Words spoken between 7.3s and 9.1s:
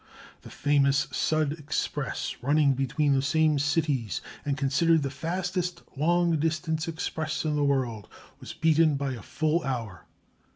in the world, was beaten